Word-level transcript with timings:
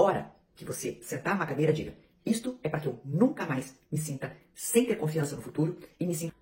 hora 0.00 0.32
que 0.54 0.64
você 0.64 0.98
sentar 1.02 1.34
numa 1.34 1.46
cadeira, 1.46 1.72
diga: 1.72 1.92
Isto 2.24 2.58
é 2.62 2.68
para 2.68 2.80
que 2.80 2.86
eu 2.86 3.00
nunca 3.04 3.46
mais 3.46 3.76
me 3.90 3.98
sinta 3.98 4.32
sem 4.54 4.86
ter 4.86 4.96
confiança 4.96 5.36
no 5.36 5.42
futuro 5.42 5.76
e 5.98 6.06
me 6.06 6.14
sinta. 6.14 6.34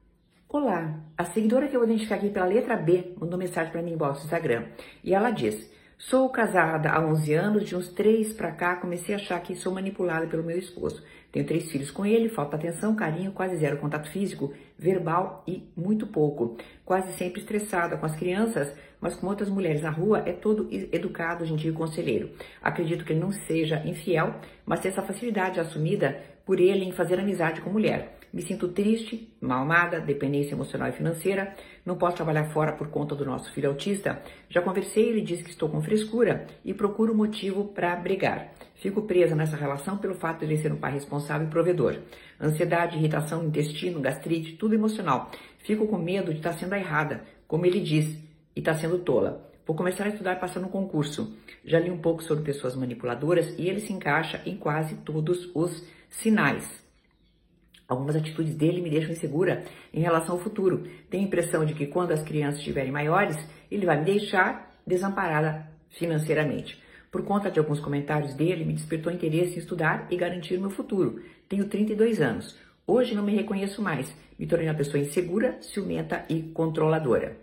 Olá, 0.49 1.01
a 1.17 1.25
seguidora 1.25 1.67
que 1.67 1.75
eu 1.75 1.81
vou 1.81 1.89
identificar 1.89 2.17
aqui 2.17 2.31
pela 2.31 2.47
letra 2.47 2.77
B 2.77 3.15
mandou 3.19 3.39
mensagem 3.39 3.73
para 3.73 3.83
mim 3.83 3.97
no 3.97 4.13
Instagram 4.13 4.69
e 5.03 5.15
ela 5.15 5.31
diz: 5.31 5.71
Sou 5.99 6.29
casada 6.29 6.91
há 6.91 7.01
11 7.01 7.33
anos, 7.33 7.65
de 7.65 7.75
uns 7.75 7.89
3 7.89 8.35
para 8.35 8.53
cá 8.53 8.77
comecei 8.77 9.15
a 9.15 9.19
achar 9.19 9.41
que 9.41 9.57
sou 9.57 9.73
manipulada 9.73 10.27
pelo 10.27 10.43
meu 10.43 10.59
esposo. 10.59 11.03
Tenho 11.33 11.47
três 11.47 11.71
filhos 11.71 11.91
com 11.91 12.05
ele, 12.05 12.29
falta 12.29 12.55
atenção, 12.55 12.95
carinho, 12.95 13.33
quase 13.33 13.57
zero 13.57 13.79
contato 13.79 14.11
físico, 14.11 14.53
verbal 14.79 15.43
e 15.47 15.67
muito 15.75 16.07
pouco. 16.07 16.59
Quase 16.85 17.13
sempre 17.15 17.41
estressada 17.41 17.97
com 17.97 18.05
as 18.05 18.15
crianças, 18.15 18.77
mas 19.01 19.17
com 19.17 19.27
outras 19.27 19.49
mulheres 19.49 19.81
na 19.81 19.91
rua 19.91 20.23
é 20.27 20.33
todo 20.33 20.69
educado, 20.71 21.47
gentil 21.47 21.73
e 21.73 21.77
conselheiro. 21.77 22.31
Acredito 22.63 23.03
que 23.03 23.15
ele 23.15 23.21
não 23.21 23.33
seja 23.33 23.83
infiel, 23.87 24.35
mas 24.67 24.81
tem 24.81 24.91
essa 24.91 25.03
facilidade 25.03 25.59
assumida 25.59 26.21
por 26.45 26.61
ele 26.61 26.85
em 26.85 26.93
fazer 26.93 27.19
amizade 27.19 27.63
com 27.63 27.71
mulher. 27.71 28.19
Me 28.37 28.43
sinto 28.43 28.69
triste, 28.69 29.35
mal 29.41 29.63
amada, 29.63 29.99
dependência 29.99 30.53
emocional 30.53 30.91
e 30.91 30.93
financeira. 30.93 31.57
Não 31.87 31.97
posso 31.97 32.17
trabalhar 32.17 32.45
fora 32.51 32.75
por 32.75 32.89
conta 32.89 33.15
do 33.15 33.25
nosso 33.25 33.51
filho 33.51 33.71
autista. 33.71 34.21
Já 34.51 34.61
conversei, 34.61 35.09
ele 35.09 35.23
diz 35.23 35.41
que 35.41 35.49
estou 35.49 35.71
com 35.71 35.81
frescura 35.81 36.47
e 36.63 36.75
procuro 36.75 37.15
motivo 37.15 37.65
para 37.65 37.97
brigar. 37.97 38.53
Fico 38.75 39.01
presa 39.01 39.35
nessa 39.35 39.57
relação 39.57 39.97
pelo 39.97 40.17
fato 40.17 40.41
de 40.41 40.53
ele 40.53 40.59
ser 40.59 40.71
um 40.71 40.77
pai 40.77 40.93
responsável 40.93 41.47
e 41.47 41.51
provedor. 41.51 41.97
Ansiedade, 42.39 42.99
irritação, 42.99 43.43
intestino, 43.43 44.03
gastrite, 44.03 44.53
tudo 44.57 44.75
emocional. 44.75 45.31
Fico 45.61 45.87
com 45.87 45.97
medo 45.97 46.31
de 46.31 46.41
estar 46.41 46.53
sendo 46.53 46.75
errada, 46.75 47.25
como 47.49 47.65
ele 47.65 47.81
diz, 47.81 48.19
e 48.55 48.59
estar 48.59 48.75
sendo 48.75 48.99
tola. 48.99 49.51
Vou 49.67 49.75
começar 49.75 50.05
a 50.05 50.09
estudar 50.09 50.39
passando 50.39 50.67
um 50.67 50.71
concurso. 50.71 51.35
Já 51.65 51.81
li 51.81 51.91
um 51.91 52.03
pouco 52.03 52.23
sobre 52.23 52.45
pessoas 52.45 52.77
manipuladoras 52.77 53.59
e 53.59 53.67
ele 53.67 53.81
se 53.81 53.95
encaixa 53.95 54.43
em 54.45 54.59
quase 54.59 54.97
todos 54.97 55.51
os 55.55 55.83
sinais. 56.11 56.86
Algumas 57.89 58.17
atitudes 58.17 58.55
dele 58.55 58.81
me 58.81 58.91
deixam 58.91 59.13
insegura 59.13 59.65
em 59.93 60.01
relação 60.01 60.35
ao 60.35 60.41
futuro. 60.41 60.89
Tenho 61.09 61.25
a 61.25 61.27
impressão 61.27 61.65
de 61.65 61.75
que 61.75 61.87
quando 61.87 62.13
as 62.13 62.23
crianças 62.23 62.59
estiverem 62.59 62.91
maiores, 62.91 63.37
ele 63.71 63.87
vai 63.87 63.99
me 63.99 64.05
deixar 64.05 64.75
desamparada 64.87 65.71
financeiramente. 65.91 66.83
Por 67.11 67.25
conta 67.25 67.51
de 67.51 67.59
alguns 67.59 67.81
comentários 67.81 68.35
dele, 68.35 68.65
me 68.65 68.73
despertou 68.73 69.13
interesse 69.13 69.55
em 69.55 69.59
estudar 69.59 70.09
e 70.11 70.17
garantir 70.17 70.59
meu 70.59 70.71
futuro. 70.71 71.23
Tenho 71.49 71.69
32 71.69 72.21
anos. 72.21 72.57
Hoje 72.87 73.15
não 73.15 73.23
me 73.23 73.35
reconheço 73.35 73.81
mais. 73.81 74.15
Me 74.39 74.47
tornei 74.47 74.69
uma 74.69 74.75
pessoa 74.75 75.01
insegura, 75.01 75.57
ciumenta 75.63 76.25
e 76.29 76.43
controladora. 76.43 77.37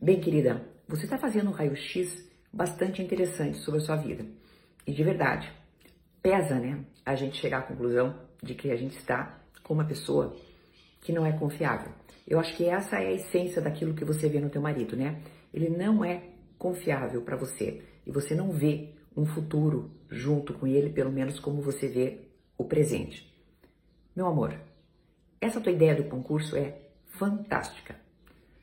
Bem, 0.00 0.20
querida, 0.20 0.62
você 0.86 1.04
está 1.04 1.16
fazendo 1.16 1.48
um 1.48 1.52
raio-x 1.52 2.28
bastante 2.52 3.00
interessante 3.00 3.58
sobre 3.58 3.80
a 3.80 3.82
sua 3.82 3.96
vida. 3.96 4.24
E 4.86 4.92
de 4.92 5.02
verdade, 5.02 5.50
pesa, 6.26 6.58
né? 6.58 6.84
A 7.04 7.14
gente 7.14 7.36
chegar 7.36 7.58
à 7.58 7.62
conclusão 7.62 8.18
de 8.42 8.52
que 8.52 8.72
a 8.72 8.76
gente 8.76 8.98
está 8.98 9.38
com 9.62 9.74
uma 9.74 9.84
pessoa 9.84 10.34
que 11.00 11.12
não 11.12 11.24
é 11.24 11.30
confiável. 11.30 11.92
Eu 12.26 12.40
acho 12.40 12.56
que 12.56 12.64
essa 12.64 12.96
é 12.96 13.06
a 13.06 13.12
essência 13.12 13.62
daquilo 13.62 13.94
que 13.94 14.04
você 14.04 14.28
vê 14.28 14.40
no 14.40 14.50
teu 14.50 14.60
marido, 14.60 14.96
né? 14.96 15.22
Ele 15.54 15.68
não 15.68 16.04
é 16.04 16.24
confiável 16.58 17.22
para 17.22 17.36
você 17.36 17.80
e 18.04 18.10
você 18.10 18.34
não 18.34 18.50
vê 18.50 18.88
um 19.16 19.24
futuro 19.24 19.88
junto 20.10 20.52
com 20.52 20.66
ele, 20.66 20.90
pelo 20.90 21.12
menos 21.12 21.38
como 21.38 21.62
você 21.62 21.86
vê 21.86 22.18
o 22.58 22.64
presente. 22.64 23.32
Meu 24.14 24.26
amor, 24.26 24.52
essa 25.40 25.60
tua 25.60 25.70
ideia 25.70 25.94
do 25.94 26.10
concurso 26.10 26.56
é 26.56 26.76
fantástica. 27.06 27.94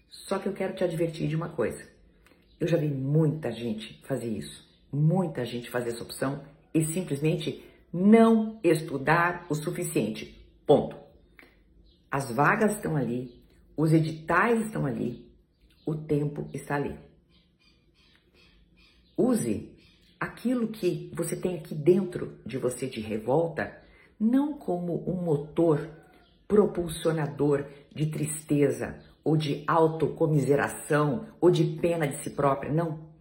Só 0.09 0.38
que 0.38 0.50
eu 0.50 0.53
quero 0.53 0.75
te 0.75 0.83
advertir 0.83 1.30
de 1.30 1.36
uma 1.38 1.48
coisa. 1.48 1.81
Eu 2.59 2.67
já 2.67 2.75
vi 2.75 2.89
muita 2.89 3.53
gente 3.53 4.02
fazer 4.03 4.27
isso, 4.27 4.70
muita 4.92 5.45
gente 5.45 5.70
fazer 5.70 5.92
essa 5.92 6.03
opção 6.03 6.44
e 6.74 6.84
simplesmente 6.86 7.64
não 7.92 8.60
estudar 8.64 9.46
o 9.50 9.56
suficiente. 9.56 10.44
Ponto. 10.66 10.96
As 12.10 12.32
vagas 12.32 12.76
estão 12.76 12.96
ali, 12.96 13.44
os 13.76 13.92
editais 13.92 14.66
estão 14.66 14.86
ali, 14.86 15.30
o 15.86 15.95
tempo 15.95 16.50
está 16.54 16.76
ali. 16.76 16.95
Use 19.17 19.72
aquilo 20.20 20.67
que 20.70 21.12
você 21.14 21.36
tem 21.36 21.56
aqui 21.58 21.76
dentro 21.76 22.39
de 22.45 22.58
você 22.58 22.88
de 22.88 23.00
revolta 23.00 23.83
não 24.20 24.54
como 24.54 25.04
um 25.10 25.22
motor 25.22 25.89
propulsionador 26.48 27.66
de 27.94 28.06
tristeza 28.08 29.00
ou 29.23 29.36
de 29.36 29.64
autocomiseração 29.67 31.28
ou 31.39 31.52
de 31.52 31.64
pena 31.64 32.08
de 32.08 32.17
si 32.17 32.30
própria, 32.30 32.72
não. 32.72 33.13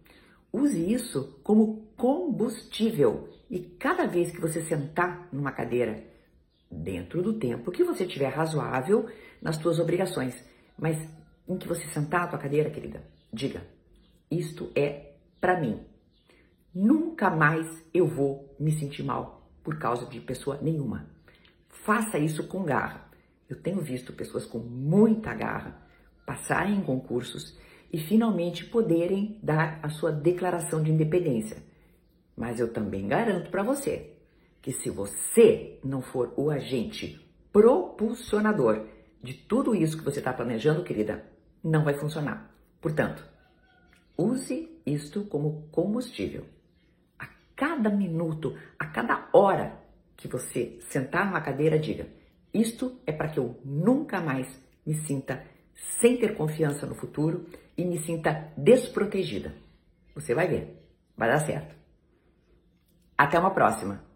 Use 0.53 0.93
isso 0.93 1.39
como 1.43 1.87
combustível 1.97 3.27
e 3.49 3.59
cada 3.59 4.05
vez 4.05 4.31
que 4.31 4.39
você 4.39 4.61
sentar 4.61 5.27
numa 5.31 5.51
cadeira, 5.51 6.03
dentro 6.69 7.23
do 7.23 7.33
tempo 7.33 7.71
que 7.71 7.83
você 7.83 8.05
tiver 8.05 8.29
razoável 8.29 9.09
nas 9.41 9.55
suas 9.57 9.79
obrigações, 9.79 10.35
mas 10.77 10.97
em 11.47 11.57
que 11.57 11.67
você 11.67 11.87
sentar 11.87 12.23
a 12.23 12.27
tua 12.27 12.39
cadeira, 12.39 12.69
querida, 12.69 13.03
diga: 13.31 13.65
isto 14.29 14.71
é 14.75 15.15
para 15.41 15.59
mim. 15.59 15.79
Nunca 16.73 17.29
mais 17.29 17.67
eu 17.93 18.07
vou 18.07 18.55
me 18.59 18.71
sentir 18.71 19.03
mal 19.03 19.49
por 19.63 19.77
causa 19.79 20.05
de 20.05 20.19
pessoa 20.19 20.59
nenhuma. 20.61 21.07
Faça 21.67 22.17
isso 22.17 22.47
com 22.47 22.63
garra. 22.63 23.09
Eu 23.49 23.61
tenho 23.61 23.81
visto 23.81 24.13
pessoas 24.13 24.45
com 24.45 24.59
muita 24.59 25.33
garra 25.33 25.81
passarem 26.25 26.77
em 26.77 26.83
concursos 26.83 27.57
e 27.93 27.99
finalmente 27.99 28.65
poderem 28.65 29.37
dar 29.43 29.79
a 29.83 29.89
sua 29.89 30.11
declaração 30.11 30.81
de 30.81 30.91
independência. 30.91 31.57
Mas 32.35 32.59
eu 32.59 32.73
também 32.73 33.07
garanto 33.07 33.51
para 33.51 33.61
você 33.61 34.15
que 34.59 34.71
se 34.71 34.89
você 34.89 35.79
não 35.83 36.01
for 36.01 36.33
o 36.35 36.49
agente 36.49 37.23
propulsionador 37.51 38.87
de 39.21 39.35
tudo 39.35 39.75
isso 39.75 39.95
que 39.95 40.03
você 40.03 40.17
está 40.17 40.33
planejando, 40.33 40.83
querida, 40.83 41.23
não 41.63 41.83
vai 41.83 41.93
funcionar. 41.93 42.51
Portanto, 42.81 43.23
use 44.17 44.75
isto 44.83 45.25
como 45.25 45.67
combustível. 45.71 46.45
A 47.19 47.27
cada 47.55 47.91
minuto, 47.91 48.57
a 48.79 48.87
cada 48.87 49.29
hora 49.31 49.79
que 50.17 50.27
você 50.27 50.79
sentar 50.89 51.27
numa 51.27 51.41
cadeira, 51.41 51.77
diga: 51.77 52.07
Isto 52.53 52.99
é 53.05 53.11
para 53.11 53.29
que 53.29 53.39
eu 53.39 53.59
nunca 53.63 54.19
mais 54.19 54.47
me 54.85 54.95
sinta 54.95 55.45
sem 55.99 56.17
ter 56.17 56.35
confiança 56.35 56.85
no 56.85 56.95
futuro 56.95 57.45
e 57.77 57.85
me 57.85 57.97
sinta 57.99 58.51
desprotegida. 58.55 59.53
Você 60.15 60.33
vai 60.33 60.47
ver, 60.47 60.87
vai 61.17 61.29
dar 61.29 61.39
certo. 61.39 61.75
Até 63.17 63.39
uma 63.39 63.51
próxima! 63.51 64.12